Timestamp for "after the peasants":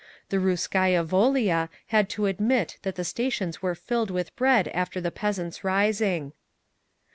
4.69-5.63